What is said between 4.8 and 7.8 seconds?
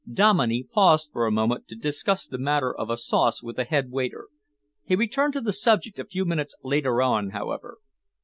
He returned to the subject a few minutes later on, however.